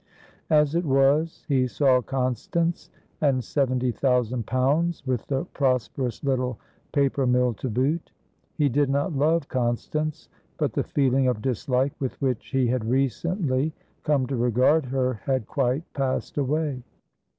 As 0.49 0.73
it 0.73 0.83
was, 0.83 1.45
he 1.47 1.67
saw 1.67 2.01
Constance 2.01 2.89
and 3.21 3.43
seventy 3.43 3.91
thousand 3.91 4.47
pounds, 4.47 5.05
with 5.05 5.27
the 5.27 5.45
prosperous 5.53 6.23
little 6.23 6.57
paper 6.91 7.27
mill 7.27 7.53
to 7.53 7.69
boot. 7.69 8.11
He 8.57 8.67
did 8.67 8.89
not 8.89 9.13
love 9.13 9.47
Constance, 9.47 10.27
but 10.57 10.73
the 10.73 10.83
feeling 10.83 11.27
of 11.27 11.39
dislike 11.43 11.93
with 11.99 12.19
which 12.19 12.47
he 12.47 12.65
had 12.65 12.89
recently 12.89 13.75
come 14.01 14.25
to 14.25 14.35
regard 14.35 14.87
her 14.87 15.21
had 15.23 15.45
quite 15.45 15.83
passed 15.93 16.35
away. 16.35 16.81